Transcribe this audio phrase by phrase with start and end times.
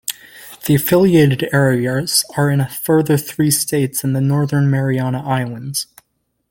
[0.65, 5.85] The affiliated areas are in a further three states and the Northern Mariana Islands.